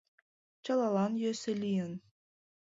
—Чылалан 0.63 1.13
йӧсӧ 1.21 1.51
лийын... 1.63 1.91